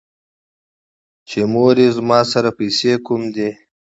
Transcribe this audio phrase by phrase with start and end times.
[1.27, 3.59] چې مورې زما سره پېسې کوم دي ـ